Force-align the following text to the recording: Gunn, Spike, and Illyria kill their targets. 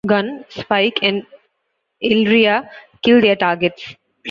Gunn, 0.07 0.45
Spike, 0.49 0.97
and 1.03 1.27
Illyria 2.01 2.67
kill 3.03 3.21
their 3.21 3.35
targets. 3.35 3.95